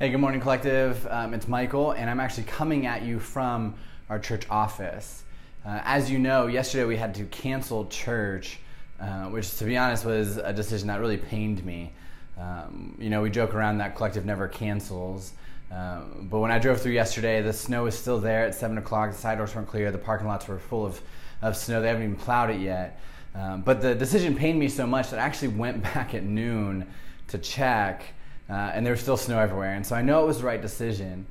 Hey, 0.00 0.10
good 0.10 0.18
morning, 0.18 0.40
collective. 0.40 1.04
Um, 1.10 1.34
it's 1.34 1.48
Michael, 1.48 1.90
and 1.90 2.08
I'm 2.08 2.20
actually 2.20 2.44
coming 2.44 2.86
at 2.86 3.02
you 3.02 3.18
from 3.18 3.74
our 4.08 4.20
church 4.20 4.44
office. 4.48 5.24
Uh, 5.66 5.80
as 5.82 6.08
you 6.08 6.20
know, 6.20 6.46
yesterday 6.46 6.84
we 6.84 6.96
had 6.96 7.16
to 7.16 7.24
cancel 7.24 7.84
church, 7.86 8.60
uh, 9.00 9.24
which, 9.24 9.56
to 9.56 9.64
be 9.64 9.76
honest, 9.76 10.04
was 10.04 10.36
a 10.36 10.52
decision 10.52 10.86
that 10.86 11.00
really 11.00 11.16
pained 11.16 11.64
me. 11.64 11.92
Um, 12.38 12.94
you 13.00 13.10
know, 13.10 13.22
we 13.22 13.30
joke 13.30 13.56
around 13.56 13.78
that 13.78 13.96
collective 13.96 14.24
never 14.24 14.46
cancels. 14.46 15.32
Um, 15.72 16.28
but 16.30 16.38
when 16.38 16.52
I 16.52 16.60
drove 16.60 16.80
through 16.80 16.92
yesterday, 16.92 17.42
the 17.42 17.52
snow 17.52 17.82
was 17.82 17.98
still 17.98 18.20
there 18.20 18.46
at 18.46 18.54
7 18.54 18.78
o'clock. 18.78 19.10
The 19.10 19.18
side 19.18 19.38
doors 19.38 19.52
weren't 19.52 19.66
clear. 19.66 19.90
The 19.90 19.98
parking 19.98 20.28
lots 20.28 20.46
were 20.46 20.60
full 20.60 20.86
of, 20.86 21.00
of 21.42 21.56
snow. 21.56 21.82
They 21.82 21.88
haven't 21.88 22.04
even 22.04 22.14
plowed 22.14 22.50
it 22.50 22.60
yet. 22.60 23.00
Um, 23.34 23.62
but 23.62 23.80
the 23.80 23.96
decision 23.96 24.36
pained 24.36 24.60
me 24.60 24.68
so 24.68 24.86
much 24.86 25.10
that 25.10 25.18
I 25.18 25.24
actually 25.24 25.48
went 25.48 25.82
back 25.94 26.14
at 26.14 26.22
noon 26.22 26.86
to 27.26 27.38
check 27.38 28.04
uh, 28.48 28.52
and 28.52 28.84
there 28.84 28.92
was 28.92 29.00
still 29.00 29.16
snow 29.16 29.38
everywhere. 29.38 29.74
And 29.74 29.86
so 29.86 29.94
I 29.94 30.02
know 30.02 30.24
it 30.24 30.26
was 30.26 30.38
the 30.38 30.46
right 30.46 30.60
decision. 30.60 31.26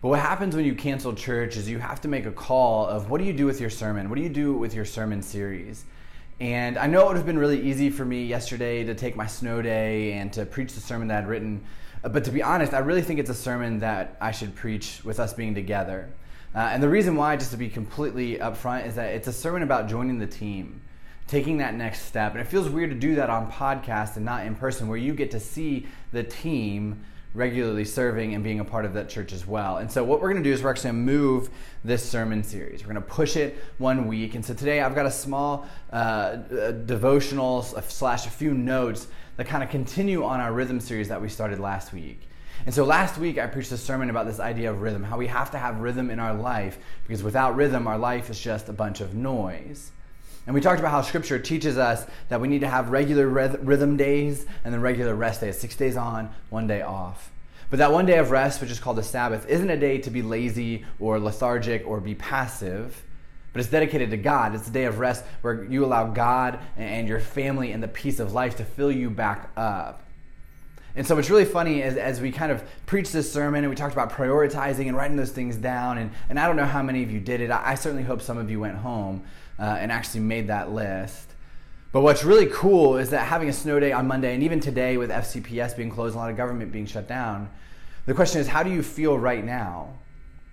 But 0.00 0.08
what 0.08 0.20
happens 0.20 0.54
when 0.54 0.64
you 0.64 0.74
cancel 0.74 1.12
church 1.12 1.56
is 1.56 1.68
you 1.68 1.78
have 1.78 2.00
to 2.02 2.08
make 2.08 2.26
a 2.26 2.30
call 2.30 2.86
of 2.86 3.10
what 3.10 3.18
do 3.18 3.24
you 3.24 3.32
do 3.32 3.46
with 3.46 3.60
your 3.60 3.70
sermon? 3.70 4.08
What 4.08 4.16
do 4.16 4.22
you 4.22 4.28
do 4.28 4.52
with 4.52 4.74
your 4.74 4.84
sermon 4.84 5.22
series? 5.22 5.84
And 6.40 6.78
I 6.78 6.86
know 6.86 7.02
it 7.02 7.06
would 7.08 7.16
have 7.16 7.26
been 7.26 7.38
really 7.38 7.60
easy 7.60 7.90
for 7.90 8.04
me 8.04 8.24
yesterday 8.24 8.84
to 8.84 8.94
take 8.94 9.16
my 9.16 9.26
snow 9.26 9.60
day 9.60 10.12
and 10.12 10.32
to 10.34 10.46
preach 10.46 10.72
the 10.74 10.80
sermon 10.80 11.08
that 11.08 11.24
I'd 11.24 11.28
written. 11.28 11.64
Uh, 12.04 12.10
but 12.10 12.24
to 12.24 12.30
be 12.30 12.42
honest, 12.42 12.74
I 12.74 12.78
really 12.78 13.02
think 13.02 13.18
it's 13.18 13.30
a 13.30 13.34
sermon 13.34 13.80
that 13.80 14.16
I 14.20 14.30
should 14.30 14.54
preach 14.54 15.00
with 15.04 15.18
us 15.18 15.32
being 15.32 15.54
together. 15.54 16.08
Uh, 16.54 16.58
and 16.58 16.80
the 16.80 16.88
reason 16.88 17.16
why, 17.16 17.36
just 17.36 17.50
to 17.50 17.56
be 17.56 17.68
completely 17.68 18.36
upfront, 18.36 18.86
is 18.86 18.94
that 18.94 19.14
it's 19.14 19.26
a 19.26 19.32
sermon 19.32 19.64
about 19.64 19.88
joining 19.88 20.18
the 20.18 20.28
team 20.28 20.80
taking 21.28 21.58
that 21.58 21.74
next 21.74 22.02
step. 22.02 22.32
And 22.32 22.40
it 22.40 22.48
feels 22.48 22.68
weird 22.68 22.90
to 22.90 22.96
do 22.96 23.14
that 23.16 23.30
on 23.30 23.52
podcast 23.52 24.16
and 24.16 24.24
not 24.24 24.44
in 24.44 24.56
person, 24.56 24.88
where 24.88 24.98
you 24.98 25.14
get 25.14 25.30
to 25.30 25.40
see 25.40 25.86
the 26.10 26.24
team 26.24 27.04
regularly 27.34 27.84
serving 27.84 28.34
and 28.34 28.42
being 28.42 28.58
a 28.58 28.64
part 28.64 28.84
of 28.84 28.94
that 28.94 29.08
church 29.08 29.32
as 29.32 29.46
well. 29.46 29.76
And 29.76 29.92
so, 29.92 30.02
what 30.02 30.20
we're 30.20 30.32
going 30.32 30.42
to 30.42 30.48
do 30.48 30.52
is 30.52 30.62
we're 30.62 30.70
actually 30.70 30.90
going 30.90 31.06
to 31.06 31.12
move 31.12 31.50
this 31.84 32.08
sermon 32.08 32.42
series. 32.42 32.82
We're 32.82 32.92
going 32.94 33.04
to 33.04 33.08
push 33.08 33.36
it 33.36 33.56
one 33.76 34.08
week. 34.08 34.34
And 34.34 34.44
so, 34.44 34.54
today 34.54 34.80
I've 34.80 34.94
got 34.94 35.06
a 35.06 35.10
small 35.10 35.66
uh, 35.92 36.36
devotional 36.36 37.62
slash 37.62 38.26
a 38.26 38.30
few 38.30 38.54
notes 38.54 39.06
that 39.36 39.46
kind 39.46 39.62
of 39.62 39.70
continue 39.70 40.24
on 40.24 40.40
our 40.40 40.52
rhythm 40.52 40.80
series 40.80 41.08
that 41.08 41.22
we 41.22 41.28
started 41.28 41.60
last 41.60 41.92
week. 41.92 42.22
And 42.66 42.74
so 42.74 42.84
last 42.84 43.18
week 43.18 43.38
I 43.38 43.46
preached 43.46 43.70
a 43.70 43.76
sermon 43.76 44.10
about 44.10 44.26
this 44.26 44.40
idea 44.40 44.70
of 44.70 44.82
rhythm, 44.82 45.04
how 45.04 45.16
we 45.16 45.28
have 45.28 45.52
to 45.52 45.58
have 45.58 45.78
rhythm 45.78 46.10
in 46.10 46.18
our 46.18 46.34
life, 46.34 46.78
because 47.06 47.22
without 47.22 47.54
rhythm, 47.54 47.86
our 47.86 47.98
life 47.98 48.30
is 48.30 48.40
just 48.40 48.68
a 48.68 48.72
bunch 48.72 49.00
of 49.00 49.14
noise. 49.14 49.92
And 50.48 50.54
we 50.54 50.62
talked 50.62 50.80
about 50.80 50.92
how 50.92 51.02
Scripture 51.02 51.38
teaches 51.38 51.76
us 51.76 52.06
that 52.30 52.40
we 52.40 52.48
need 52.48 52.62
to 52.62 52.68
have 52.68 52.88
regular 52.88 53.28
rhythm 53.28 53.98
days 53.98 54.46
and 54.64 54.72
then 54.72 54.80
regular 54.80 55.14
rest 55.14 55.42
days, 55.42 55.58
six 55.58 55.76
days 55.76 55.94
on, 55.94 56.34
one 56.48 56.66
day 56.66 56.80
off. 56.80 57.30
But 57.68 57.80
that 57.80 57.92
one 57.92 58.06
day 58.06 58.16
of 58.16 58.30
rest, 58.30 58.62
which 58.62 58.70
is 58.70 58.80
called 58.80 58.96
the 58.96 59.02
Sabbath, 59.02 59.46
isn't 59.46 59.68
a 59.68 59.76
day 59.76 59.98
to 59.98 60.08
be 60.08 60.22
lazy 60.22 60.86
or 60.98 61.20
lethargic 61.20 61.86
or 61.86 62.00
be 62.00 62.14
passive, 62.14 63.04
but 63.52 63.60
it's 63.60 63.68
dedicated 63.68 64.10
to 64.12 64.16
God. 64.16 64.54
It's 64.54 64.66
a 64.66 64.70
day 64.70 64.84
of 64.84 65.00
rest 65.00 65.22
where 65.42 65.64
you 65.64 65.84
allow 65.84 66.06
God 66.06 66.60
and 66.78 67.06
your 67.06 67.20
family 67.20 67.72
and 67.72 67.82
the 67.82 67.88
peace 67.88 68.18
of 68.18 68.32
life 68.32 68.56
to 68.56 68.64
fill 68.64 68.90
you 68.90 69.10
back 69.10 69.50
up. 69.54 70.07
And 70.98 71.06
so 71.06 71.14
what's 71.14 71.30
really 71.30 71.44
funny 71.44 71.80
is 71.80 71.96
as 71.96 72.20
we 72.20 72.32
kind 72.32 72.50
of 72.50 72.60
preached 72.86 73.12
this 73.12 73.32
sermon 73.32 73.62
and 73.62 73.70
we 73.70 73.76
talked 73.76 73.92
about 73.92 74.10
prioritizing 74.10 74.88
and 74.88 74.96
writing 74.96 75.16
those 75.16 75.30
things 75.30 75.54
down, 75.54 75.96
and, 75.96 76.10
and 76.28 76.40
I 76.40 76.46
don't 76.48 76.56
know 76.56 76.66
how 76.66 76.82
many 76.82 77.04
of 77.04 77.10
you 77.12 77.20
did 77.20 77.40
it. 77.40 77.52
I, 77.52 77.62
I 77.70 77.74
certainly 77.76 78.02
hope 78.02 78.20
some 78.20 78.36
of 78.36 78.50
you 78.50 78.58
went 78.58 78.78
home 78.78 79.22
uh, 79.60 79.62
and 79.62 79.92
actually 79.92 80.22
made 80.22 80.48
that 80.48 80.72
list. 80.72 81.30
But 81.92 82.00
what's 82.00 82.24
really 82.24 82.46
cool 82.46 82.96
is 82.96 83.10
that 83.10 83.28
having 83.28 83.48
a 83.48 83.52
snow 83.52 83.78
day 83.78 83.92
on 83.92 84.08
Monday, 84.08 84.34
and 84.34 84.42
even 84.42 84.58
today 84.58 84.96
with 84.96 85.10
FCPS 85.10 85.76
being 85.76 85.88
closed, 85.88 86.16
a 86.16 86.18
lot 86.18 86.30
of 86.30 86.36
government 86.36 86.72
being 86.72 86.86
shut 86.86 87.06
down, 87.06 87.48
the 88.06 88.12
question 88.12 88.40
is, 88.40 88.48
how 88.48 88.64
do 88.64 88.70
you 88.70 88.82
feel 88.82 89.16
right 89.16 89.44
now? 89.44 90.00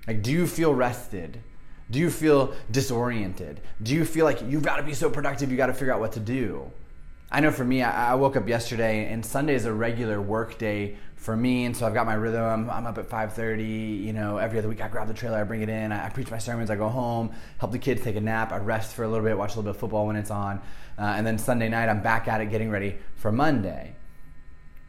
Like, 0.05 0.21
do 0.21 0.31
you 0.31 0.45
feel 0.45 0.75
rested? 0.75 1.41
Do 1.89 1.97
you 1.97 2.11
feel 2.11 2.53
disoriented? 2.69 3.61
Do 3.81 3.95
you 3.95 4.05
feel 4.05 4.25
like 4.25 4.43
you've 4.43 4.61
got 4.61 4.75
to 4.77 4.83
be 4.83 4.93
so 4.93 5.09
productive, 5.09 5.49
you 5.49 5.57
got 5.57 5.67
to 5.67 5.73
figure 5.73 5.91
out 5.91 5.99
what 5.99 6.11
to 6.11 6.19
do? 6.19 6.71
I 7.35 7.41
know 7.41 7.51
for 7.51 7.65
me, 7.65 7.83
I, 7.83 8.13
I 8.13 8.15
woke 8.15 8.37
up 8.37 8.47
yesterday, 8.47 9.11
and 9.11 9.25
Sunday 9.25 9.55
is 9.55 9.65
a 9.65 9.73
regular 9.73 10.21
work 10.21 10.57
day 10.57 10.95
for 11.17 11.35
me, 11.35 11.65
and 11.65 11.75
so 11.75 11.85
I've 11.85 11.93
got 11.93 12.05
my 12.05 12.13
rhythm. 12.13 12.41
I'm, 12.41 12.69
I'm 12.69 12.85
up 12.85 12.97
at 12.97 13.09
5:30. 13.09 14.05
You 14.05 14.13
know, 14.13 14.37
every 14.37 14.57
other 14.57 14.69
week 14.69 14.79
I 14.79 14.87
grab 14.87 15.09
the 15.09 15.13
trailer, 15.13 15.39
I 15.39 15.43
bring 15.43 15.61
it 15.61 15.67
in, 15.67 15.91
I, 15.91 16.05
I, 16.05 16.09
preach 16.09 16.31
my 16.31 16.37
sermons, 16.37 16.69
I 16.69 16.77
go 16.77 16.87
home, 16.87 17.33
help 17.57 17.73
the 17.73 17.77
kids 17.77 18.01
take 18.01 18.15
a 18.15 18.21
nap, 18.21 18.53
I 18.53 18.59
rest 18.59 18.95
for 18.95 19.03
a 19.03 19.09
little 19.09 19.25
bit, 19.25 19.37
watch 19.37 19.49
a 19.49 19.57
little 19.57 19.63
bit 19.63 19.71
of 19.71 19.77
football 19.81 20.07
when 20.07 20.15
it's 20.15 20.31
on, 20.31 20.61
uh, 20.97 21.01
and 21.01 21.27
then 21.27 21.37
Sunday 21.37 21.67
night 21.67 21.89
I'm 21.89 22.01
back 22.01 22.29
at 22.29 22.39
it, 22.39 22.51
getting 22.51 22.71
ready 22.71 22.99
for 23.17 23.33
Monday. 23.33 23.97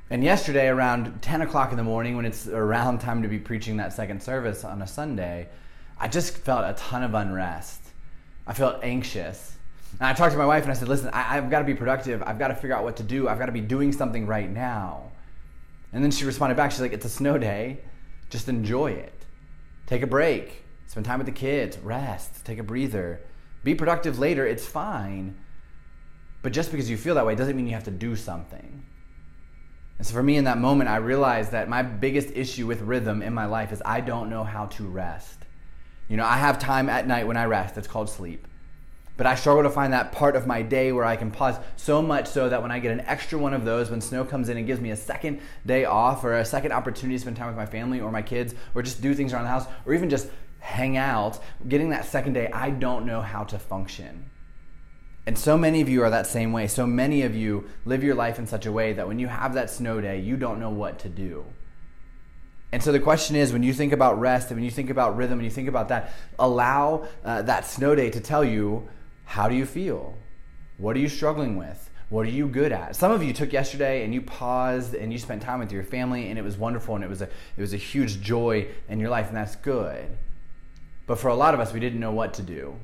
And 0.09 0.23
yesterday, 0.23 0.69
around 0.69 1.23
10 1.23 1.43
o'clock 1.43 1.73
in 1.73 1.77
the 1.77 1.83
morning, 1.83 2.15
when 2.15 2.27
it's 2.27 2.47
around 2.47 3.01
time 3.01 3.23
to 3.23 3.29
be 3.29 3.41
preaching 3.41 3.79
that 3.79 3.93
second 3.93 4.23
service 4.23 4.63
on 4.63 4.83
a 4.83 4.87
Sunday, 4.87 5.49
I 5.99 6.07
just 6.07 6.37
felt 6.37 6.65
a 6.65 6.75
ton 6.81 7.03
of 7.03 7.13
unrest. 7.13 7.81
I 8.47 8.55
felt 8.55 8.85
anxious. 8.85 9.56
And 9.93 10.07
I 10.07 10.13
talked 10.13 10.33
to 10.33 10.39
my 10.39 10.47
wife 10.47 10.65
and 10.65 10.73
I 10.73 10.75
said, 10.75 10.89
listen, 10.89 11.09
I, 11.13 11.23
have 11.35 11.51
got 11.51 11.61
to 11.61 11.65
be 11.65 11.75
productive. 11.75 12.23
I've 12.27 12.39
got 12.39 12.49
to 12.49 12.55
figure 12.55 12.77
out 12.77 12.85
what 12.85 12.97
to 12.97 13.03
do. 13.03 13.29
I've 13.29 13.39
got 13.39 13.47
to 13.47 13.53
be 13.53 13.61
doing 13.61 13.93
something 13.93 14.27
right 14.27 14.51
now. 14.51 15.13
And 15.93 16.05
then 16.05 16.11
she 16.11 16.25
responded 16.25 16.57
back. 16.57 16.71
She's 16.71 16.81
like, 16.81 16.93
it's 16.93 17.07
a 17.07 17.11
snow 17.11 17.39
day. 17.39 17.81
Just 18.29 18.49
enjoy 18.49 18.93
it. 18.93 19.25
Take 19.87 20.03
a 20.03 20.07
break. 20.07 20.65
Spend 20.87 21.07
time 21.07 21.19
with 21.19 21.27
the 21.27 21.33
kids. 21.33 21.79
Rest. 21.79 22.45
Take 22.45 22.59
a 22.59 22.63
breather. 22.63 23.21
Be 23.65 23.75
productive 23.75 24.19
later. 24.19 24.47
It's 24.47 24.67
fine. 24.67 25.39
But 26.43 26.53
just 26.53 26.71
because 26.71 26.91
you 26.91 26.97
feel 26.97 27.15
that 27.15 27.27
way 27.27 27.35
doesn't 27.35 27.57
mean 27.57 27.67
you 27.67 27.75
have 27.75 27.85
to 27.85 27.91
do 27.91 28.17
something. 28.17 28.85
And 29.99 30.07
so 30.07 30.13
for 30.13 30.23
me 30.23 30.37
in 30.37 30.45
that 30.45 30.59
moment, 30.59 30.91
I 30.91 30.97
realized 30.97 31.53
that 31.53 31.69
my 31.69 31.83
biggest 31.83 32.29
issue 32.35 32.67
with 32.67 32.83
rhythm 32.83 33.23
in 33.23 33.33
my 33.33 33.47
life 33.47 33.73
is 33.73 33.83
I 33.85 34.01
don't 34.01 34.29
know 34.29 34.45
how 34.45 34.67
to 34.67 34.87
rest. 34.87 35.39
You 36.09 36.17
know, 36.17 36.25
I 36.25 36.37
have 36.37 36.59
time 36.59 36.89
at 36.89 37.07
night 37.07 37.27
when 37.27 37.37
I 37.37 37.47
rest. 37.47 37.77
It's 37.79 37.89
called 37.89 38.11
sleep. 38.11 38.47
But 39.17 39.27
I 39.27 39.35
struggle 39.35 39.63
to 39.63 39.71
find 39.71 39.93
that 39.93 40.13
part 40.13 40.37
of 40.37 40.47
my 40.47 40.61
day 40.61 40.93
where 40.93 41.05
I 41.05 41.17
can 41.17 41.31
pause 41.31 41.57
so 41.77 42.03
much 42.03 42.27
so 42.27 42.49
that 42.51 42.61
when 42.61 42.71
I 42.71 42.79
get 42.79 42.93
an 42.93 43.01
extra 43.01 43.39
one 43.39 43.55
of 43.55 43.65
those, 43.65 43.91
when 43.91 44.01
snow 44.03 44.25
comes 44.25 44.49
in 44.51 44.59
and 44.59 44.67
gives 44.67 44.81
me 44.81 44.91
a 44.91 44.97
second 44.97 45.41
day 45.65 45.87
off 45.87 46.23
or 46.23 46.35
a 46.35 46.45
second 46.45 46.73
opportunity 46.73 47.17
to 47.17 47.23
spend 47.23 47.37
time 47.37 47.47
with 47.47 47.57
my 47.57 47.67
family 47.67 48.01
or 48.01 48.11
my 48.11 48.23
kids 48.23 48.55
or 48.75 48.83
just 48.83 49.01
do 49.01 49.15
things 49.15 49.33
around 49.33 49.45
the 49.45 49.51
house 49.51 49.67
or 49.87 49.95
even 49.95 50.11
just 50.11 50.29
hang 50.59 50.97
out, 50.97 51.39
getting 51.67 51.91
that 51.91 52.05
second 52.05 52.35
day, 52.35 52.51
I 52.53 52.71
don't 52.71 53.07
know 53.07 53.23
how 53.23 53.45
to 53.45 53.59
function. 53.59 54.31
And 55.25 55.39
so 55.39 55.57
many 55.57 55.81
of 55.81 55.89
you 55.89 56.03
are 56.03 56.11
that 56.11 56.27
same 56.27 56.53
way. 56.53 56.67
So 56.67 56.87
many 56.87 57.23
of 57.23 57.35
you 57.35 57.69
live 57.85 58.05
your 58.05 58.15
life 58.15 58.39
in 58.39 58.47
such 58.47 58.67
a 58.67 58.73
way 58.73 58.93
that 58.93 59.09
when 59.09 59.19
you 59.19 59.29
have 59.29 59.55
that 59.55 59.71
snow 59.71 60.01
day, 60.01 60.21
you 60.21 60.37
don't 60.37 60.61
know 60.61 60.71
what 60.71 60.99
to 61.01 61.09
do. 61.09 61.47
And 62.73 62.83
so 62.83 62.93
the 62.93 63.01
question 63.01 63.37
is 63.37 63.53
when 63.53 63.63
you 63.63 63.73
think 63.73 63.93
about 63.93 64.21
rest 64.21 64.51
and 64.51 64.57
when 64.57 64.65
you 64.65 64.71
think 64.71 64.91
about 64.91 65.17
rhythm 65.17 65.39
and 65.39 65.45
you 65.45 65.51
think 65.51 65.69
about 65.69 65.89
that, 65.89 66.13
allow 66.39 67.09
uh, 67.25 67.43
that 67.43 67.65
snow 67.65 67.95
day 67.95 68.11
to 68.11 68.21
tell 68.21 68.45
you 68.45 68.89
how 69.27 69.49
do 69.49 69.55
you 69.55 69.67
feel? 69.67 70.17
What 70.79 70.97
are 70.97 71.01
you 71.01 71.09
struggling 71.09 71.57
with? 71.57 71.91
What 72.09 72.27
are 72.27 72.31
you 72.31 72.47
good 72.47 72.73
at? 72.73 72.95
Some 72.95 73.11
of 73.11 73.23
you 73.23 73.33
took 73.33 73.53
yesterday 73.53 74.05
and 74.05 74.15
you 74.15 74.23
paused 74.23 74.95
and 74.95 75.13
you 75.13 75.19
spent 75.19 75.43
time 75.43 75.59
with 75.59 75.73
your 75.73 75.83
family 75.83 76.29
and 76.29 76.39
it 76.39 76.43
was 76.43 76.57
wonderful 76.57 76.95
and 76.95 77.03
it 77.03 77.11
was 77.11 77.21
a 77.21 77.25
it 77.25 77.61
was 77.61 77.75
a 77.75 77.77
huge 77.77 78.21
joy 78.21 78.69
in 78.89 79.01
your 79.01 79.11
life 79.11 79.27
and 79.29 79.37
that's 79.37 79.57
good. 79.57 80.17
But 81.07 81.19
for 81.19 81.29
a 81.29 81.35
lot 81.35 81.53
of 81.53 81.61
us 81.61 81.73
we 81.73 81.81
didn't 81.81 82.01
know 82.01 82.13
what 82.13 82.35
to 82.35 82.43
do. 82.43 82.77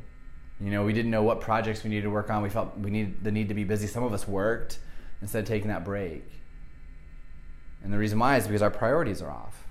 You 0.61 0.71
know, 0.71 0.85
we 0.85 0.93
didn't 0.93 1.11
know 1.11 1.23
what 1.23 1.41
projects 1.41 1.85
we 1.85 1.91
needed 1.91 2.03
to 2.03 2.11
work 2.11 2.31
on. 2.31 2.43
We 2.43 2.49
felt 2.49 2.77
we 2.77 2.91
needed 2.91 3.23
the 3.23 3.31
need 3.31 3.49
to 3.49 3.55
be 3.55 3.65
busy. 3.65 3.87
Some 3.87 4.03
of 4.03 4.13
us 4.13 4.27
worked 4.27 4.79
instead 5.21 5.41
of 5.41 5.49
taking 5.49 5.69
that 5.69 5.85
break. 5.85 6.25
And 7.85 7.93
the 7.93 7.99
reason 7.99 8.19
why 8.19 8.37
is 8.37 8.47
because 8.47 8.63
our 8.63 8.71
priorities 8.71 9.23
are 9.23 9.31
off. 9.31 9.67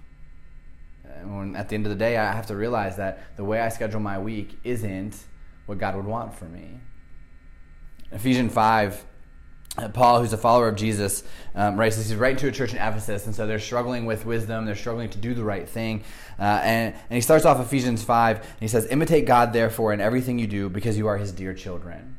And 1.03 1.37
when, 1.37 1.55
at 1.55 1.69
the 1.69 1.75
end 1.75 1.85
of 1.85 1.89
the 1.89 1.97
day, 1.97 2.17
I 2.17 2.33
have 2.33 2.47
to 2.47 2.55
realize 2.55 2.97
that 2.97 3.35
the 3.35 3.43
way 3.43 3.59
I 3.59 3.69
schedule 3.69 3.99
my 3.99 4.17
week 4.17 4.57
isn't 4.63 5.17
what 5.71 5.79
God 5.79 5.95
would 5.95 6.05
want 6.05 6.35
for 6.35 6.43
me. 6.43 6.81
Ephesians 8.11 8.53
5, 8.53 9.05
uh, 9.77 9.87
Paul, 9.87 10.19
who's 10.19 10.33
a 10.33 10.37
follower 10.37 10.67
of 10.67 10.75
Jesus, 10.75 11.23
um, 11.55 11.79
writes 11.79 11.95
this. 11.95 12.09
He's 12.09 12.17
writing 12.17 12.39
to 12.39 12.49
a 12.49 12.51
church 12.51 12.73
in 12.73 12.77
Ephesus, 12.77 13.25
and 13.25 13.33
so 13.33 13.47
they're 13.47 13.57
struggling 13.57 14.05
with 14.05 14.25
wisdom. 14.25 14.65
They're 14.65 14.75
struggling 14.75 15.09
to 15.11 15.17
do 15.17 15.33
the 15.33 15.45
right 15.45 15.67
thing. 15.67 16.03
Uh, 16.37 16.59
and, 16.61 16.93
and 16.93 17.15
he 17.15 17.21
starts 17.21 17.45
off 17.45 17.65
Ephesians 17.65 18.03
5, 18.03 18.35
and 18.35 18.59
he 18.59 18.67
says, 18.67 18.85
Imitate 18.91 19.25
God, 19.25 19.53
therefore, 19.53 19.93
in 19.93 20.01
everything 20.01 20.39
you 20.39 20.47
do, 20.47 20.67
because 20.67 20.97
you 20.97 21.07
are 21.07 21.17
his 21.17 21.31
dear 21.31 21.53
children. 21.53 22.17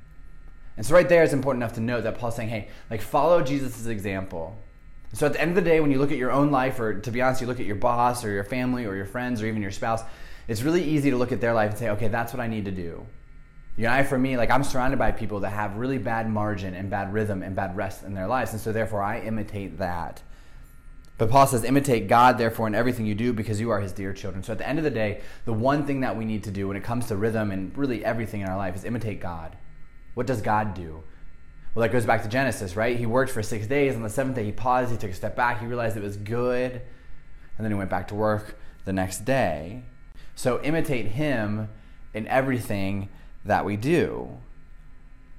And 0.79 0.87
so 0.87 0.95
right 0.95 1.07
there, 1.07 1.23
it's 1.23 1.35
important 1.35 1.63
enough 1.63 1.75
to 1.75 1.83
note 1.83 2.05
that 2.05 2.17
Paul's 2.17 2.37
saying, 2.37 2.49
hey, 2.49 2.69
like, 2.89 3.03
follow 3.03 3.43
Jesus' 3.43 3.85
example. 3.85 4.57
So 5.13 5.27
at 5.27 5.35
the 5.35 5.41
end 5.43 5.51
of 5.51 5.57
the 5.57 5.71
day, 5.71 5.81
when 5.81 5.91
you 5.91 5.99
look 5.99 6.11
at 6.11 6.17
your 6.17 6.33
own 6.33 6.51
life, 6.51 6.81
or 6.81 6.99
to 7.01 7.11
be 7.11 7.21
honest, 7.21 7.43
you 7.43 7.47
look 7.47 7.61
at 7.61 7.67
your 7.67 7.77
boss, 7.77 8.25
or 8.25 8.31
your 8.31 8.45
family, 8.45 8.87
or 8.87 8.97
your 8.97 9.05
friends, 9.05 9.43
or 9.43 9.47
even 9.47 9.61
your 9.61 9.71
spouse, 9.71 10.01
it's 10.49 10.63
really 10.63 10.83
easy 10.83 11.11
to 11.11 11.17
look 11.17 11.33
at 11.33 11.41
their 11.41 11.53
life 11.53 11.71
and 11.71 11.79
say, 11.79 11.91
okay, 11.91 12.09
that's 12.09 12.33
what 12.33 12.41
I 12.41 12.47
need 12.47 12.65
to 12.65 12.71
do. 12.71 13.07
You 13.77 13.85
know, 13.85 13.93
I, 13.93 14.03
for 14.03 14.19
me, 14.19 14.37
like 14.37 14.51
I'm 14.51 14.65
surrounded 14.65 14.99
by 14.99 15.13
people 15.13 15.41
that 15.41 15.51
have 15.51 15.77
really 15.77 15.99
bad 15.99 16.31
margin 16.31 16.75
and 16.75 16.91
bad 16.91 17.13
rhythm 17.13 17.43
and 17.43 17.57
bad 17.57 17.77
rest 17.77 18.03
in 18.03 18.15
their 18.15 18.27
lives, 18.27 18.53
and 18.53 18.61
so 18.61 18.73
therefore 18.73 19.03
I 19.03 19.21
imitate 19.21 19.79
that. 19.79 20.23
But 21.19 21.31
Paul 21.31 21.47
says, 21.47 21.63
imitate 21.63 22.09
God, 22.09 22.37
therefore, 22.37 22.67
in 22.67 22.75
everything 22.75 23.07
you 23.07 23.15
do 23.15 23.33
because 23.33 23.61
you 23.61 23.71
are 23.71 23.81
his 23.81 23.93
dear 23.93 24.13
children. 24.13 24.43
So 24.43 24.53
at 24.53 24.59
the 24.59 24.69
end 24.69 24.79
of 24.79 24.85
the 24.85 24.91
day, 24.91 25.21
the 25.45 25.53
one 25.53 25.87
thing 25.87 26.01
that 26.01 26.17
we 26.17 26.25
need 26.25 26.45
to 26.45 26.51
do 26.51 26.69
when 26.69 26.77
it 26.77 26.83
comes 26.83 27.07
to 27.07 27.17
rhythm 27.17 27.51
and 27.51 27.77
really 27.79 28.05
everything 28.05 28.41
in 28.41 28.49
our 28.49 28.57
life 28.57 28.75
is 28.75 28.85
imitate 28.85 29.21
God. 29.21 29.57
What 30.15 30.27
does 30.27 30.43
God 30.43 30.75
do? 30.75 31.05
Well, 31.75 31.83
that 31.83 31.93
goes 31.93 32.05
back 32.05 32.23
to 32.23 32.29
Genesis, 32.29 32.77
right? 32.77 32.97
He 32.97 33.07
worked 33.07 33.31
for 33.31 33.43
six 33.43 33.67
days. 33.67 33.95
On 33.95 34.03
the 34.03 34.11
seventh 34.11 34.37
day, 34.37 34.45
he 34.45 34.53
paused, 34.53 34.91
he 34.91 34.97
took 34.97 35.11
a 35.11 35.15
step 35.15 35.37
back, 35.37 35.61
he 35.61 35.67
realized 35.67 35.97
it 35.97 36.03
was 36.03 36.17
good. 36.17 36.73
and 37.57 37.65
then 37.65 37.71
he 37.71 37.79
went 37.79 37.91
back 37.91 38.09
to 38.09 38.15
work 38.15 38.59
the 38.85 38.93
next 38.93 39.25
day. 39.25 39.85
So 40.35 40.61
imitate 40.63 41.07
him 41.07 41.69
in 42.13 42.27
everything 42.27 43.09
that 43.45 43.65
we 43.65 43.77
do. 43.77 44.39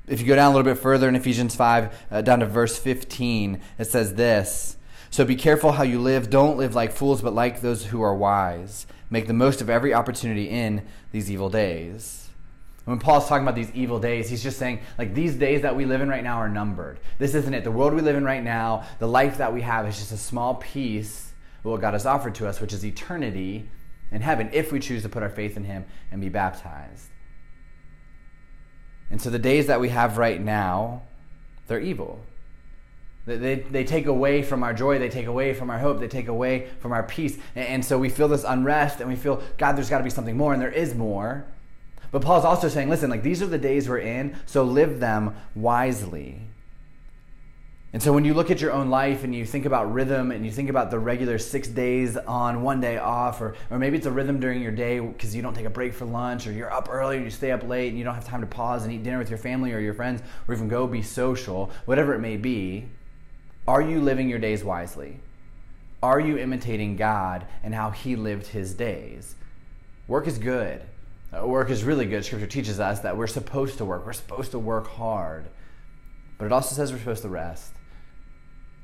If 0.07 0.19
you 0.19 0.27
go 0.27 0.35
down 0.35 0.51
a 0.51 0.55
little 0.55 0.71
bit 0.71 0.81
further 0.81 1.07
in 1.07 1.15
Ephesians 1.15 1.55
5, 1.55 2.07
uh, 2.11 2.21
down 2.21 2.39
to 2.39 2.45
verse 2.45 2.77
15, 2.77 3.61
it 3.79 3.85
says 3.85 4.15
this 4.15 4.77
So 5.09 5.23
be 5.23 5.35
careful 5.35 5.73
how 5.73 5.83
you 5.83 5.99
live. 5.99 6.29
Don't 6.29 6.57
live 6.57 6.75
like 6.75 6.91
fools, 6.91 7.21
but 7.21 7.33
like 7.33 7.61
those 7.61 7.85
who 7.85 8.01
are 8.01 8.15
wise. 8.15 8.85
Make 9.09 9.27
the 9.27 9.33
most 9.33 9.61
of 9.61 9.69
every 9.69 9.93
opportunity 9.93 10.49
in 10.49 10.85
these 11.11 11.31
evil 11.31 11.49
days. 11.49 12.23
When 12.85 12.99
Paul's 12.99 13.29
talking 13.29 13.43
about 13.43 13.55
these 13.55 13.71
evil 13.71 13.99
days, 13.99 14.29
he's 14.29 14.43
just 14.43 14.59
saying, 14.59 14.81
like, 14.97 15.13
these 15.13 15.35
days 15.35 15.61
that 15.61 15.75
we 15.75 15.85
live 15.85 16.01
in 16.01 16.09
right 16.09 16.23
now 16.23 16.37
are 16.37 16.49
numbered. 16.49 16.99
This 17.17 17.33
isn't 17.33 17.53
it. 17.53 17.63
The 17.63 17.71
world 17.71 17.93
we 17.93 18.01
live 18.01 18.17
in 18.17 18.25
right 18.25 18.43
now, 18.43 18.83
the 18.99 19.07
life 19.07 19.37
that 19.37 19.53
we 19.53 19.61
have, 19.61 19.87
is 19.87 19.97
just 19.97 20.11
a 20.11 20.17
small 20.17 20.55
piece 20.55 21.31
of 21.59 21.71
what 21.71 21.79
God 21.79 21.93
has 21.93 22.05
offered 22.05 22.35
to 22.35 22.47
us, 22.47 22.59
which 22.59 22.73
is 22.73 22.83
eternity 22.83 23.69
in 24.11 24.21
heaven, 24.21 24.49
if 24.51 24.73
we 24.73 24.81
choose 24.81 25.03
to 25.03 25.09
put 25.09 25.23
our 25.23 25.29
faith 25.29 25.55
in 25.55 25.63
Him 25.63 25.85
and 26.11 26.19
be 26.19 26.27
baptized. 26.27 27.07
And 29.13 29.21
so 29.21 29.29
the 29.29 29.37
days 29.37 29.67
that 29.67 29.79
we 29.79 29.89
have 29.89 30.17
right 30.17 30.41
now, 30.41 31.03
they're 31.67 31.79
evil. 31.79 32.19
They, 33.27 33.37
they, 33.37 33.55
they, 33.57 33.83
take 33.83 34.07
away 34.07 34.41
from 34.41 34.63
our 34.63 34.73
joy, 34.73 34.97
they 34.97 35.07
take 35.07 35.27
away 35.27 35.53
from 35.53 35.69
our 35.69 35.77
hope, 35.77 35.99
they 35.99 36.07
take 36.07 36.29
away 36.29 36.67
from 36.79 36.93
our 36.93 37.03
peace. 37.03 37.37
And, 37.53 37.67
and 37.67 37.85
so 37.85 37.99
we 37.99 38.09
feel 38.09 38.27
this 38.27 38.43
unrest 38.43 39.01
and 39.01 39.07
we 39.07 39.15
feel, 39.15 39.43
God, 39.59 39.73
there's 39.73 39.87
got 39.87 39.99
to 39.99 40.03
be 40.03 40.09
something 40.09 40.35
more, 40.35 40.51
and 40.51 40.59
there 40.59 40.71
is 40.71 40.95
more. 40.95 41.45
But 42.09 42.23
Paul's 42.23 42.43
also 42.43 42.67
saying, 42.69 42.89
listen, 42.89 43.11
like 43.11 43.21
these 43.21 43.43
are 43.43 43.45
the 43.45 43.59
days 43.59 43.87
we're 43.87 43.99
in, 43.99 44.35
so 44.47 44.63
live 44.63 44.99
them 44.99 45.35
wisely. 45.53 46.41
And 47.93 48.01
so 48.01 48.11
when 48.11 48.25
you 48.25 48.33
look 48.33 48.49
at 48.49 48.59
your 48.59 48.71
own 48.71 48.89
life 48.89 49.23
and 49.23 49.35
you 49.35 49.45
think 49.45 49.65
about 49.65 49.93
rhythm 49.93 50.31
and 50.31 50.43
you 50.43 50.51
think 50.51 50.71
about 50.71 50.89
the 50.89 50.97
regular 50.97 51.37
six 51.37 51.67
days 51.67 52.17
on, 52.17 52.63
one 52.63 52.81
day 52.81 52.97
off, 52.97 53.39
or, 53.39 53.55
or 53.69 53.77
maybe 53.77 53.97
it's 53.97 54.07
a 54.07 54.11
rhythm 54.11 54.39
during 54.39 54.63
your 54.63 54.71
day 54.71 54.99
because 54.99 55.35
you 55.35 55.43
don't 55.43 55.53
take 55.53 55.67
a 55.67 55.69
break 55.69 55.93
for 55.93 56.05
lunch, 56.05 56.47
or 56.47 56.51
you're 56.51 56.73
up 56.73 56.87
early 56.89 57.17
and 57.17 57.25
you 57.25 57.29
stay 57.29 57.51
up 57.51 57.61
late 57.67 57.89
and 57.89 57.97
you 57.99 58.03
don't 58.03 58.15
have 58.15 58.25
time 58.25 58.41
to 58.41 58.47
pause 58.47 58.83
and 58.83 58.91
eat 58.91 59.03
dinner 59.03 59.19
with 59.19 59.29
your 59.29 59.37
family 59.37 59.73
or 59.73 59.79
your 59.79 59.93
friends, 59.93 60.23
or 60.47 60.55
even 60.55 60.67
go 60.67 60.87
be 60.87 61.03
social, 61.03 61.69
whatever 61.85 62.15
it 62.15 62.19
may 62.19 62.35
be, 62.35 62.89
are 63.67 63.81
you 63.81 64.01
living 64.01 64.27
your 64.27 64.39
days 64.39 64.63
wisely? 64.63 65.19
Are 66.01 66.19
you 66.19 66.37
imitating 66.37 66.95
God 66.95 67.45
and 67.63 67.75
how 67.75 67.91
He 67.91 68.15
lived 68.15 68.47
His 68.47 68.73
days? 68.73 69.35
Work 70.07 70.25
is 70.25 70.39
good. 70.39 70.81
Uh, 71.31 71.45
work 71.45 71.69
is 71.69 71.83
really 71.83 72.07
good. 72.07 72.25
Scripture 72.25 72.47
teaches 72.47 72.79
us 72.79 73.01
that 73.01 73.15
we're 73.15 73.27
supposed 73.27 73.77
to 73.77 73.85
work. 73.85 74.03
We're 74.03 74.13
supposed 74.13 74.51
to 74.51 74.59
work 74.59 74.87
hard. 74.87 75.45
But 76.39 76.45
it 76.45 76.51
also 76.51 76.75
says 76.75 76.91
we're 76.91 76.97
supposed 76.97 77.21
to 77.21 77.29
rest. 77.29 77.73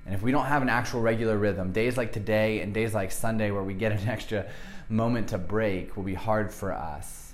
And 0.10 0.16
if 0.16 0.24
we 0.24 0.32
don't 0.32 0.48
have 0.48 0.64
an 0.64 0.70
actual 0.70 1.02
regular 1.02 1.38
rhythm, 1.38 1.72
days 1.72 1.96
like 1.96 2.12
today 2.12 2.62
and 2.62 2.74
days 2.74 2.96
like 2.96 3.12
Sunday 3.12 3.52
where 3.52 3.62
we 3.62 3.76
get 3.76 3.92
an 3.92 4.08
extra 4.10 4.48
moment 4.90 5.28
to 5.30 5.38
break 5.38 5.96
will 5.96 6.02
be 6.02 6.16
hard 6.16 6.52
for 6.52 6.74
us. 6.74 7.32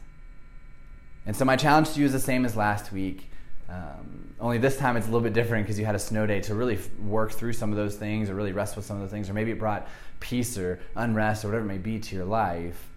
And 1.26 1.34
so 1.34 1.46
my 1.46 1.56
challenge 1.56 1.94
to 1.94 2.02
you 2.02 2.06
is 2.06 2.12
the 2.12 2.20
same 2.20 2.44
as 2.44 2.58
last 2.58 2.92
week. 2.92 3.30
Um, 3.70 4.34
only 4.42 4.58
this 4.58 4.76
time 4.76 4.98
it's 4.98 5.08
a 5.08 5.10
little 5.10 5.24
bit 5.24 5.32
different 5.32 5.66
because 5.66 5.80
you 5.80 5.86
had 5.86 5.96
a 5.96 6.00
snow 6.00 6.28
day 6.28 6.42
to 6.42 6.54
really 6.54 6.78
work 7.00 7.32
through 7.32 7.54
some 7.54 7.72
of 7.72 7.78
those 7.78 7.96
things 7.96 8.30
or 8.30 8.36
really 8.36 8.52
rest 8.52 8.76
with 8.76 8.84
some 8.84 8.98
of 8.98 9.04
the 9.04 9.08
things, 9.08 9.30
or 9.30 9.34
maybe 9.34 9.52
it 9.52 9.58
brought 9.58 9.88
peace 10.20 10.58
or 10.58 10.78
unrest 10.98 11.46
or 11.46 11.48
whatever 11.48 11.64
it 11.64 11.70
may 11.70 11.78
be 11.78 11.98
to 11.98 12.14
your 12.14 12.26
life. 12.26 12.90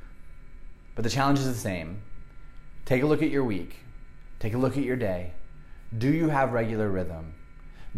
But 0.96 1.04
the 1.04 1.10
challenge 1.10 1.38
is 1.38 1.46
the 1.46 1.54
same. 1.54 2.02
Take 2.84 3.04
a 3.04 3.06
look 3.06 3.22
at 3.22 3.30
your 3.30 3.44
week. 3.44 3.76
Take 4.40 4.54
a 4.54 4.58
look 4.58 4.76
at 4.76 4.82
your 4.82 4.96
day. 4.96 5.34
Do 5.96 6.12
you 6.12 6.30
have 6.30 6.52
regular 6.52 6.88
rhythm? 6.88 7.34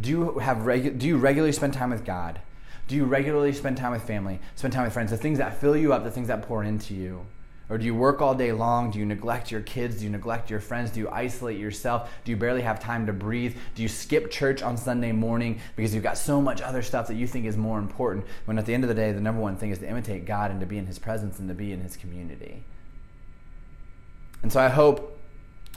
Do 0.00 0.10
you 0.10 0.38
have 0.38 0.58
regu- 0.58 0.98
do 0.98 1.06
you 1.06 1.16
regularly 1.16 1.52
spend 1.52 1.74
time 1.74 1.90
with 1.90 2.04
God? 2.04 2.40
Do 2.88 2.96
you 2.96 3.04
regularly 3.04 3.52
spend 3.52 3.76
time 3.76 3.92
with 3.92 4.02
family? 4.02 4.40
Spend 4.56 4.72
time 4.72 4.84
with 4.84 4.92
friends? 4.92 5.10
The 5.10 5.16
things 5.16 5.38
that 5.38 5.60
fill 5.60 5.76
you 5.76 5.92
up, 5.92 6.02
the 6.02 6.10
things 6.10 6.28
that 6.28 6.42
pour 6.42 6.64
into 6.64 6.94
you. 6.94 7.26
Or 7.68 7.78
do 7.78 7.84
you 7.84 7.94
work 7.94 8.20
all 8.20 8.34
day 8.34 8.50
long? 8.50 8.90
Do 8.90 8.98
you 8.98 9.06
neglect 9.06 9.52
your 9.52 9.60
kids? 9.60 9.98
Do 9.98 10.04
you 10.04 10.10
neglect 10.10 10.50
your 10.50 10.58
friends? 10.58 10.90
Do 10.90 10.98
you 10.98 11.08
isolate 11.08 11.56
yourself? 11.56 12.10
Do 12.24 12.32
you 12.32 12.36
barely 12.36 12.62
have 12.62 12.80
time 12.80 13.06
to 13.06 13.12
breathe? 13.12 13.56
Do 13.76 13.82
you 13.82 13.88
skip 13.88 14.28
church 14.28 14.60
on 14.60 14.76
Sunday 14.76 15.12
morning 15.12 15.60
because 15.76 15.94
you've 15.94 16.02
got 16.02 16.18
so 16.18 16.42
much 16.42 16.60
other 16.60 16.82
stuff 16.82 17.06
that 17.06 17.14
you 17.14 17.28
think 17.28 17.46
is 17.46 17.56
more 17.56 17.78
important? 17.78 18.26
When 18.46 18.58
at 18.58 18.66
the 18.66 18.74
end 18.74 18.82
of 18.82 18.88
the 18.88 18.94
day, 18.94 19.12
the 19.12 19.20
number 19.20 19.40
one 19.40 19.56
thing 19.56 19.70
is 19.70 19.78
to 19.78 19.88
imitate 19.88 20.24
God 20.24 20.50
and 20.50 20.58
to 20.58 20.66
be 20.66 20.78
in 20.78 20.86
His 20.86 20.98
presence 20.98 21.38
and 21.38 21.48
to 21.48 21.54
be 21.54 21.72
in 21.72 21.80
His 21.80 21.96
community. 21.96 22.64
And 24.42 24.52
so 24.52 24.58
I 24.58 24.68
hope 24.68 25.19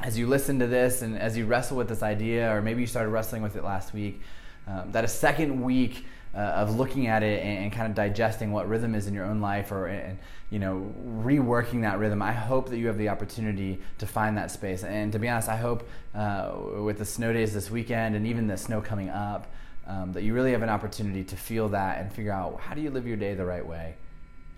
as 0.01 0.17
you 0.17 0.27
listen 0.27 0.59
to 0.59 0.67
this 0.67 1.01
and 1.01 1.17
as 1.17 1.37
you 1.37 1.45
wrestle 1.45 1.77
with 1.77 1.87
this 1.87 2.01
idea, 2.01 2.53
or 2.53 2.61
maybe 2.61 2.81
you 2.81 2.87
started 2.87 3.09
wrestling 3.09 3.41
with 3.41 3.55
it 3.55 3.63
last 3.63 3.93
week, 3.93 4.21
um, 4.67 4.91
that 4.91 5.03
a 5.03 5.07
second 5.07 5.61
week 5.61 6.05
uh, 6.35 6.39
of 6.39 6.75
looking 6.75 7.07
at 7.07 7.21
it 7.21 7.43
and, 7.43 7.65
and, 7.65 7.71
kind 7.71 7.87
of 7.87 7.93
digesting 7.93 8.51
what 8.51 8.67
rhythm 8.67 8.95
is 8.95 9.05
in 9.05 9.13
your 9.13 9.25
own 9.25 9.39
life, 9.39 9.71
or 9.71 9.85
and, 9.85 10.17
you 10.49 10.57
know 10.57 10.91
reworking 11.19 11.81
that 11.81 11.99
rhythm, 11.99 12.23
I 12.23 12.31
hope 12.31 12.69
that 12.69 12.77
you 12.77 12.87
have 12.87 12.97
the 12.97 13.09
opportunity 13.09 13.79
to 13.99 14.07
find 14.07 14.37
that 14.37 14.49
space. 14.49 14.83
And 14.83 15.11
to 15.11 15.19
be 15.19 15.29
honest, 15.29 15.47
I 15.47 15.57
hope 15.57 15.87
uh, 16.15 16.53
with 16.81 16.97
the 16.97 17.05
snow 17.05 17.33
days 17.33 17.53
this 17.53 17.69
weekend 17.69 18.15
and 18.15 18.25
even 18.25 18.47
the 18.47 18.57
snow 18.57 18.81
coming 18.81 19.09
up, 19.09 19.51
um, 19.85 20.13
that 20.13 20.23
you 20.23 20.33
really 20.33 20.51
have 20.53 20.63
an 20.63 20.69
opportunity 20.69 21.23
to 21.23 21.35
feel 21.35 21.69
that 21.69 21.99
and 21.99 22.11
figure 22.11 22.31
out 22.31 22.59
how 22.59 22.73
do 22.73 22.81
you 22.81 22.89
live 22.89 23.05
your 23.05 23.17
day 23.17 23.35
the 23.35 23.45
right 23.45 23.65
way, 23.65 23.95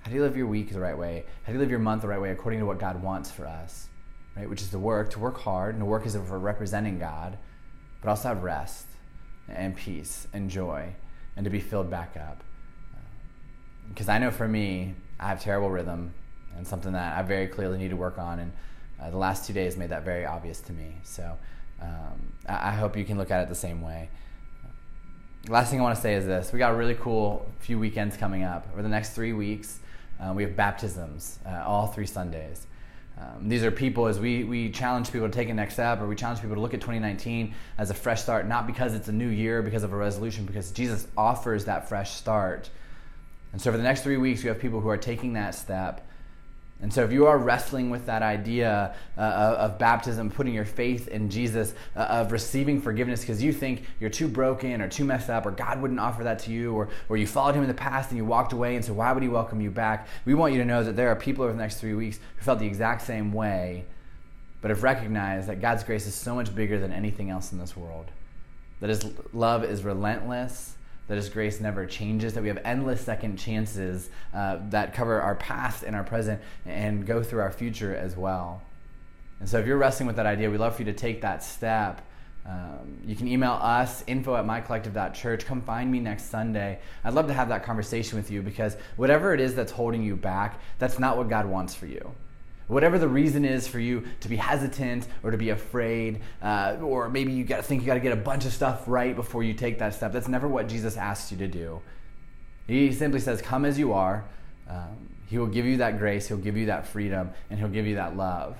how 0.03 0.09
do 0.09 0.15
you 0.15 0.21
live 0.21 0.37
your 0.37 0.47
week 0.47 0.71
the 0.71 0.79
right 0.79 0.97
way, 0.97 1.25
how 1.43 1.51
do 1.51 1.53
you 1.53 1.59
live 1.59 1.71
your 1.71 1.79
month 1.79 2.03
the 2.03 2.07
right 2.07 2.21
way 2.21 2.31
according 2.31 2.61
to 2.61 2.65
what 2.65 2.79
God 2.79 3.03
wants 3.03 3.31
for 3.31 3.45
us 3.45 3.89
right? 4.35 4.49
Which 4.49 4.61
is 4.61 4.69
to 4.69 4.79
work, 4.79 5.11
to 5.11 5.19
work 5.19 5.39
hard, 5.39 5.75
and 5.75 5.81
to 5.81 5.85
work 5.85 6.05
is 6.05 6.15
for 6.15 6.39
representing 6.39 6.99
God, 6.99 7.37
but 8.01 8.09
also 8.09 8.29
have 8.29 8.43
rest 8.43 8.85
and 9.47 9.75
peace 9.75 10.27
and 10.33 10.49
joy 10.49 10.95
and 11.35 11.43
to 11.43 11.49
be 11.49 11.59
filled 11.59 11.89
back 11.89 12.15
up. 12.17 12.43
Because 13.89 14.09
I 14.09 14.17
know 14.17 14.31
for 14.31 14.47
me, 14.47 14.95
I 15.19 15.27
have 15.27 15.41
terrible 15.41 15.69
rhythm 15.69 16.13
and 16.57 16.65
something 16.65 16.93
that 16.93 17.17
I 17.17 17.21
very 17.21 17.47
clearly 17.47 17.77
need 17.77 17.89
to 17.89 17.95
work 17.95 18.17
on. 18.17 18.39
And 18.39 18.51
uh, 18.99 19.09
the 19.09 19.17
last 19.17 19.45
two 19.45 19.53
days 19.53 19.77
made 19.77 19.89
that 19.89 20.03
very 20.03 20.25
obvious 20.25 20.59
to 20.61 20.73
me. 20.73 20.95
So 21.03 21.37
um, 21.81 22.33
I, 22.47 22.69
I 22.69 22.71
hope 22.71 22.97
you 22.97 23.05
can 23.05 23.17
look 23.17 23.31
at 23.31 23.41
it 23.43 23.49
the 23.49 23.55
same 23.55 23.81
way. 23.81 24.09
Last 25.47 25.69
thing 25.69 25.79
I 25.79 25.83
want 25.83 25.95
to 25.95 26.01
say 26.01 26.15
is 26.15 26.25
this: 26.25 26.51
we 26.51 26.57
got 26.57 26.71
a 26.71 26.75
really 26.75 26.95
cool 26.95 27.47
few 27.59 27.77
weekends 27.77 28.17
coming 28.17 28.43
up. 28.43 28.67
Over 28.73 28.81
the 28.81 28.89
next 28.89 29.11
three 29.11 29.33
weeks, 29.33 29.77
uh, 30.19 30.33
we 30.33 30.41
have 30.41 30.55
baptisms 30.55 31.37
uh, 31.45 31.63
all 31.63 31.87
three 31.87 32.07
Sundays. 32.07 32.65
Um, 33.17 33.47
these 33.47 33.63
are 33.63 33.71
people 33.71 34.07
as 34.07 34.19
we, 34.19 34.43
we 34.43 34.69
challenge 34.69 35.11
people 35.11 35.27
to 35.27 35.33
take 35.33 35.47
a 35.47 35.53
next 35.53 35.75
step 35.75 36.01
or 36.01 36.07
we 36.07 36.15
challenge 36.15 36.41
people 36.41 36.55
to 36.55 36.61
look 36.61 36.73
at 36.73 36.81
2019 36.81 37.55
as 37.77 37.89
a 37.89 37.93
fresh 37.93 38.21
start, 38.21 38.45
not 38.45 38.67
because 38.67 38.93
it's 38.93 39.07
a 39.07 39.13
new 39.13 39.29
year, 39.29 39.61
because 39.61 39.83
of 39.83 39.93
a 39.93 39.95
resolution, 39.95 40.45
because 40.45 40.71
Jesus 40.71 41.07
offers 41.15 41.65
that 41.65 41.87
fresh 41.87 42.11
start. 42.11 42.69
And 43.53 43.61
so 43.61 43.71
for 43.71 43.77
the 43.77 43.83
next 43.83 44.01
three 44.01 44.17
weeks, 44.17 44.43
we 44.43 44.49
have 44.49 44.59
people 44.59 44.81
who 44.81 44.89
are 44.89 44.97
taking 44.97 45.33
that 45.33 45.55
step 45.55 46.05
and 46.81 46.93
so, 46.93 47.05
if 47.05 47.11
you 47.13 47.25
are 47.27 47.37
wrestling 47.37 47.89
with 47.89 48.05
that 48.07 48.21
idea 48.21 48.93
uh, 49.17 49.21
of 49.21 49.79
baptism, 49.79 50.29
putting 50.29 50.53
your 50.53 50.65
faith 50.65 51.07
in 51.07 51.29
Jesus, 51.29 51.73
uh, 51.95 51.99
of 51.99 52.33
receiving 52.33 52.81
forgiveness 52.81 53.21
because 53.21 53.41
you 53.41 53.53
think 53.53 53.85
you're 53.99 54.09
too 54.09 54.27
broken 54.27 54.81
or 54.81 54.89
too 54.89 55.05
messed 55.05 55.29
up, 55.29 55.45
or 55.45 55.51
God 55.51 55.81
wouldn't 55.81 56.01
offer 56.01 56.25
that 56.25 56.39
to 56.39 56.51
you, 56.51 56.73
or, 56.73 56.89
or 57.07 57.15
you 57.15 57.27
followed 57.27 57.55
Him 57.55 57.61
in 57.61 57.69
the 57.69 57.73
past 57.73 58.09
and 58.09 58.17
you 58.17 58.25
walked 58.25 58.51
away, 58.51 58.75
and 58.75 58.83
so 58.83 58.91
why 58.91 59.13
would 59.13 59.23
He 59.23 59.29
welcome 59.29 59.61
you 59.61 59.71
back? 59.71 60.07
We 60.25 60.33
want 60.33 60.51
you 60.53 60.59
to 60.59 60.65
know 60.65 60.83
that 60.83 60.97
there 60.97 61.07
are 61.07 61.15
people 61.15 61.45
over 61.45 61.53
the 61.53 61.59
next 61.59 61.79
three 61.79 61.93
weeks 61.93 62.19
who 62.35 62.43
felt 62.43 62.59
the 62.59 62.67
exact 62.67 63.03
same 63.03 63.31
way, 63.31 63.85
but 64.61 64.69
have 64.69 64.83
recognized 64.83 65.47
that 65.47 65.61
God's 65.61 65.85
grace 65.85 66.05
is 66.05 66.13
so 66.13 66.35
much 66.35 66.53
bigger 66.53 66.77
than 66.77 66.91
anything 66.91 67.29
else 67.29 67.53
in 67.53 67.57
this 67.57 67.77
world. 67.77 68.11
That 68.81 68.89
His 68.89 69.05
love 69.31 69.63
is 69.63 69.83
relentless 69.83 70.75
that 71.07 71.15
His 71.15 71.29
grace 71.29 71.59
never 71.59 71.85
changes, 71.85 72.33
that 72.33 72.41
we 72.41 72.49
have 72.49 72.59
endless 72.63 73.01
second 73.01 73.37
chances 73.37 74.09
uh, 74.33 74.57
that 74.69 74.93
cover 74.93 75.21
our 75.21 75.35
past 75.35 75.83
and 75.83 75.95
our 75.95 76.03
present 76.03 76.41
and 76.65 77.05
go 77.05 77.21
through 77.23 77.41
our 77.41 77.51
future 77.51 77.95
as 77.95 78.15
well. 78.15 78.61
And 79.39 79.49
so, 79.49 79.59
if 79.59 79.67
you're 79.67 79.77
wrestling 79.77 80.07
with 80.07 80.15
that 80.15 80.25
idea, 80.25 80.49
we'd 80.49 80.59
love 80.59 80.75
for 80.75 80.81
you 80.81 80.91
to 80.91 80.97
take 80.97 81.21
that 81.21 81.43
step. 81.43 82.01
Um, 82.47 82.99
you 83.03 83.15
can 83.15 83.27
email 83.27 83.53
us, 83.53 84.03
info 84.05 84.35
at 84.35 84.45
mycollective.church. 84.45 85.45
Come 85.45 85.61
find 85.61 85.91
me 85.91 85.99
next 85.99 86.25
Sunday. 86.29 86.79
I'd 87.03 87.13
love 87.13 87.27
to 87.27 87.33
have 87.33 87.49
that 87.49 87.63
conversation 87.63 88.17
with 88.17 88.29
you 88.29 88.43
because 88.43 88.77
whatever 88.97 89.33
it 89.33 89.39
is 89.39 89.55
that's 89.55 89.71
holding 89.71 90.03
you 90.03 90.15
back, 90.15 90.59
that's 90.77 90.99
not 90.99 91.17
what 91.17 91.27
God 91.27 91.47
wants 91.47 91.73
for 91.73 91.87
you. 91.87 92.13
Whatever 92.67 92.97
the 92.97 93.07
reason 93.07 93.45
is 93.45 93.67
for 93.67 93.79
you 93.79 94.03
to 94.21 94.29
be 94.29 94.37
hesitant 94.37 95.07
or 95.21 95.31
to 95.31 95.37
be 95.37 95.49
afraid, 95.49 96.21
uh, 96.41 96.77
or 96.81 97.09
maybe 97.09 97.31
you 97.31 97.43
got 97.43 97.57
to 97.57 97.63
think 97.63 97.81
you 97.81 97.87
got 97.87 97.93
to 97.93 97.99
get 97.99 98.13
a 98.13 98.15
bunch 98.17 98.45
of 98.45 98.53
stuff 98.53 98.83
right 98.87 99.15
before 99.15 99.43
you 99.43 99.53
take 99.53 99.79
that 99.79 99.93
step. 99.93 100.11
That's 100.11 100.27
never 100.27 100.47
what 100.47 100.67
Jesus 100.67 100.97
asks 100.97 101.31
you 101.31 101.37
to 101.37 101.47
do. 101.47 101.81
He 102.67 102.91
simply 102.91 103.19
says, 103.19 103.41
"Come 103.41 103.65
as 103.65 103.77
you 103.77 103.93
are." 103.93 104.25
Um, 104.67 105.09
he 105.27 105.37
will 105.37 105.47
give 105.47 105.65
you 105.65 105.77
that 105.77 105.99
grace. 105.99 106.27
He'll 106.27 106.37
give 106.37 106.57
you 106.57 106.67
that 106.67 106.87
freedom, 106.87 107.31
and 107.49 107.59
he'll 107.59 107.69
give 107.69 107.85
you 107.85 107.95
that 107.95 108.17
love. 108.17 108.57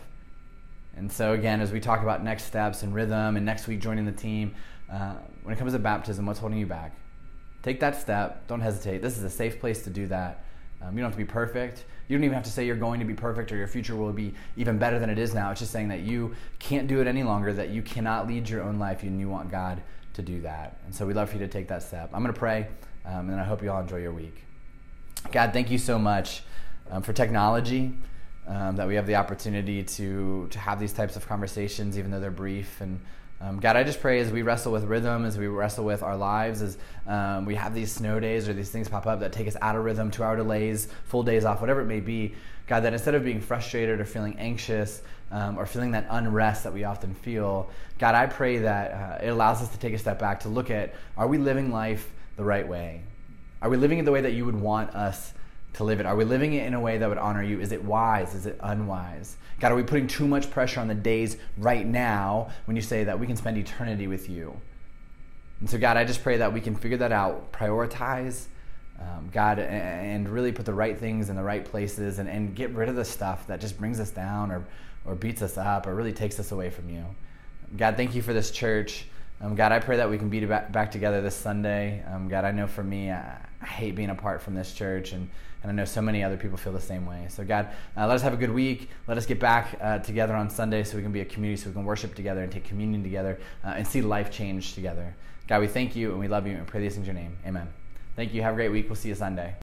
And 0.95 1.12
so, 1.12 1.33
again, 1.33 1.62
as 1.62 1.71
we 1.71 1.79
talk 1.79 2.01
about 2.01 2.24
next 2.24 2.43
steps 2.43 2.83
and 2.83 2.93
rhythm, 2.93 3.35
and 3.35 3.45
next 3.45 3.67
week 3.67 3.81
joining 3.81 4.05
the 4.05 4.12
team, 4.12 4.55
uh, 4.91 5.15
when 5.43 5.53
it 5.53 5.57
comes 5.57 5.74
to 5.74 5.79
baptism, 5.79 6.25
what's 6.25 6.39
holding 6.39 6.59
you 6.59 6.65
back? 6.65 6.95
Take 7.63 7.79
that 7.79 8.00
step. 8.00 8.47
Don't 8.47 8.62
hesitate. 8.62 9.01
This 9.01 9.17
is 9.17 9.24
a 9.24 9.29
safe 9.29 9.59
place 9.59 9.83
to 9.83 9.89
do 9.89 10.07
that. 10.07 10.43
Um, 10.82 10.96
you 10.96 11.01
don't 11.01 11.12
have 11.12 11.17
to 11.20 11.25
be 11.25 11.32
perfect. 11.32 11.86
You 12.08 12.17
don't 12.17 12.24
even 12.24 12.36
have 12.36 12.44
to 12.44 12.51
say 12.51 12.65
you're 12.65 12.75
going 12.75 13.00
to 13.00 13.05
be 13.05 13.13
perfect 13.13 13.51
or 13.51 13.55
your 13.55 13.67
future 13.67 13.96
will 13.96 14.13
be 14.13 14.34
even 14.58 14.77
better 14.77 15.00
than 15.00 15.10
it 15.10 15.17
is 15.17 15.34
now. 15.34 15.51
It's 15.51 15.60
just 15.60 15.72
saying 15.72 15.88
that 15.89 16.01
you 16.01 16.36
can't 16.60 16.88
do 16.88 17.01
it 17.01 17.08
any 17.08 17.24
longer, 17.24 17.51
that 17.53 17.70
you 17.70 17.82
cannot 17.82 18.27
lead 18.27 18.48
your 18.48 18.62
own 18.62 18.77
life, 18.77 19.03
and 19.03 19.20
you 19.20 19.29
want 19.29 19.50
God 19.50 19.82
to 20.13 20.22
do 20.22 20.41
that. 20.41 20.79
And 20.86 20.94
so 20.94 21.05
we'd 21.05 21.15
love 21.15 21.29
for 21.29 21.38
you 21.38 21.46
to 21.46 21.51
take 21.51 21.67
that 21.70 21.82
step. 21.82 22.12
I'm 22.13 22.22
going 22.22 22.34
to 22.34 22.39
pray, 22.39 22.67
um, 23.05 23.29
and 23.29 23.39
I 23.39 23.44
hope 23.44 23.63
you 23.63 23.72
all 23.72 23.82
enjoy 23.82 23.98
your 23.98 24.13
week. 24.13 24.44
God, 25.32 25.53
thank 25.53 25.72
you 25.72 25.77
so 25.77 25.98
much 25.98 26.44
um, 26.91 27.01
for 27.01 27.13
technology. 27.13 27.94
Um, 28.48 28.75
that 28.75 28.88
we 28.88 28.94
have 28.94 29.08
the 29.08 29.15
opportunity 29.15 29.82
to 29.82 30.48
to 30.51 30.60
have 30.60 30.79
these 30.79 30.94
types 30.94 31.15
of 31.15 31.27
conversations, 31.27 31.98
even 31.98 32.12
though 32.12 32.20
they're 32.20 32.29
brief. 32.29 32.79
And 32.79 33.00
um, 33.42 33.60
God, 33.60 33.75
I 33.75 33.84
just 33.84 34.00
pray 34.00 34.20
as 34.20 34.32
we 34.32 34.44
wrestle 34.44 34.72
with 34.72 34.86
rhythm, 34.86 35.25
as 35.25 35.38
we 35.38 35.48
wrestle 35.48 35.84
with 35.84 36.04
our 36.04 36.15
lives, 36.15 36.62
as 36.62 36.77
um, 37.06 37.46
we 37.46 37.56
have 37.56 37.74
these 37.74 37.92
snow 37.92 38.20
days 38.20 38.48
or 38.48 38.54
these 38.54 38.70
things 38.70 38.88
pop 38.88 39.06
up 39.06 39.20
that 39.20 39.34
take 39.34 39.48
us 39.48 39.58
out 39.62 39.75
of 39.75 39.84
rhythm, 39.84 40.10
two 40.10 40.24
hour 40.24 40.38
delays, 40.38 40.88
full 41.04 41.22
days 41.22 41.44
off, 41.44 41.60
whatever 41.60 41.82
it 41.82 41.86
may 41.86 42.00
be. 42.00 42.34
God, 42.68 42.82
that 42.82 42.94
instead 42.94 43.13
of 43.13 43.24
being 43.24 43.42
frustrated 43.42 44.00
or 44.00 44.06
feeling 44.06 44.39
anxious 44.39 45.01
um, 45.32 45.60
or 45.60 45.65
feeling 45.65 45.92
that 45.92 46.08
unrest 46.10 46.63
that 46.63 46.74
we 46.74 46.86
often 46.86 47.13
feel, 47.13 47.70
God, 48.00 48.15
I 48.15 48.25
pray 48.25 48.60
that 48.60 48.92
uh, 48.92 49.25
it 49.25 49.30
allows 49.30 49.62
us 49.62 49.70
to 49.70 49.77
take 49.77 49.94
a 49.94 50.00
step 50.00 50.18
back 50.18 50.39
to 50.42 50.50
look 50.50 50.72
at 50.72 50.96
are 51.18 51.27
we 51.27 51.38
living 51.38 51.72
life 51.72 52.12
the 52.38 52.44
right 52.44 52.68
way? 52.68 53.01
Are 53.62 53.70
we 53.70 53.77
living 53.77 54.00
it 54.00 54.06
the 54.06 54.12
way 54.12 54.22
that 54.22 54.34
you 54.34 54.46
would 54.46 54.60
want 54.60 54.96
us 54.96 55.34
to 55.75 55.84
live 55.84 56.00
it? 56.00 56.05
Are 56.05 56.15
we 56.15 56.24
living 56.24 56.53
it 56.53 56.65
in 56.65 56.74
a 56.74 56.79
way 56.79 56.98
that 56.98 57.08
would 57.08 57.17
honor 57.17 57.44
you? 57.44 57.60
Is 57.60 57.72
it 57.72 57.84
wise? 57.84 58.34
Is 58.34 58.46
it 58.46 58.58
unwise? 58.62 59.38
God, 59.60 59.72
are 59.72 59.75
we 59.75 59.84
putting 59.84 60.08
too 60.08 60.27
much 60.27 60.50
pressure 60.50 60.79
on 60.79 60.88
the 60.88 60.96
days 60.96 61.38
right 61.58 61.86
now 61.86 62.50
when 62.65 62.75
you 62.75 62.82
say 62.82 63.03
that 63.03 63.20
we 63.20 63.27
can 63.27 63.36
spend 63.36 63.58
eternity 63.58 64.08
with 64.08 64.29
you? 64.29 64.60
And 65.60 65.70
so, 65.70 65.77
God, 65.77 65.98
I 65.98 66.03
just 66.03 66.24
pray 66.24 66.38
that 66.38 66.53
we 66.53 66.62
can 66.62 66.75
figure 66.75 66.98
that 66.98 67.12
out, 67.12 67.51
prioritize, 67.51 68.46
um, 69.00 69.29
God, 69.32 69.60
and 69.60 70.27
really 70.29 70.51
put 70.51 70.65
the 70.65 70.74
right 70.74 70.98
things 70.98 71.29
in 71.29 71.36
the 71.36 71.44
right 71.44 71.63
places 71.63 72.20
and, 72.20 72.29
and 72.29 72.55
get 72.55 72.72
rid 72.72 72.89
of 72.89 72.96
the 72.96 73.05
stuff 73.05 73.48
that 73.48 73.60
just 73.60 73.77
brings 73.77 74.00
us 74.00 74.12
down 74.12 74.51
or, 74.51 74.65
or 75.05 75.15
beats 75.15 75.41
us 75.41 75.58
up 75.58 75.88
or 75.88 75.96
really 75.96 76.13
takes 76.13 76.39
us 76.39 76.51
away 76.51 76.70
from 76.70 76.89
you. 76.89 77.03
God, 77.75 77.98
thank 77.98 78.15
you 78.15 78.22
for 78.22 78.34
this 78.34 78.51
church. 78.51 79.08
Um, 79.42 79.56
God, 79.56 79.72
I 79.72 79.80
pray 79.80 79.98
that 79.98 80.10
we 80.10 80.18
can 80.18 80.30
be 80.30 80.46
back, 80.46 80.92
together 80.92 81.22
this 81.22 81.36
Sunday. 81.36 82.04
Um, 82.12 82.30
God, 82.30 82.46
I 82.46 82.51
know 82.51 82.68
for 82.68 82.84
me, 82.84 83.12
I, 83.12 83.38
I, 83.62 83.65
hate 83.65 83.96
being 83.96 84.10
apart 84.10 84.42
from 84.42 84.56
this 84.56 84.74
church, 84.74 85.12
and, 85.12 85.30
and 85.62 85.72
I 85.72 85.75
know 85.75 85.84
so 85.84 86.01
many 86.01 86.24
other 86.24 86.38
people 86.38 86.58
feel 86.58 86.72
the 86.72 86.80
same 86.80 87.06
way. 87.06 87.25
So, 87.30 87.44
God, 87.44 87.68
uh, 87.98 88.08
let 88.08 88.15
us 88.15 88.22
have 88.22 88.34
a 88.34 88.38
good 88.38 88.51
week. 88.51 88.89
Let 89.08 89.18
us 89.18 89.25
get 89.25 89.39
back 89.39 89.77
uh, 89.82 90.00
together 90.00 90.36
on 90.36 90.50
Sunday 90.50 90.84
so 90.84 90.96
we 90.96 91.04
can 91.04 91.12
be 91.12 91.20
a 91.20 91.25
community, 91.25 91.62
so 91.62 91.68
we 91.70 91.74
can 91.74 91.84
worship 91.84 92.15
together 92.15 92.44
and 92.44 92.51
take 92.51 92.63
communion 92.63 93.04
together 93.04 93.38
uh, 93.65 93.74
and 93.75 93.86
see 93.86 94.01
life 94.01 94.32
change 94.32 94.74
together. 94.74 95.13
God, 95.48 95.60
we 95.60 95.68
thank 95.68 95.96
you 95.96 96.12
and 96.12 96.20
we 96.20 96.27
love 96.27 96.48
you 96.48 96.56
and 96.56 96.65
pray 96.65 96.80
these 96.80 96.96
in 96.96 97.04
your 97.04 97.13
name. 97.13 97.38
Amen. 97.46 97.68
Thank 98.15 98.34
you. 98.34 98.42
Have 98.42 98.54
a 98.54 98.56
great 98.56 98.72
week. 98.72 98.88
We'll 98.88 98.96
see 98.96 99.10
you 99.10 99.15
Sunday. 99.15 99.54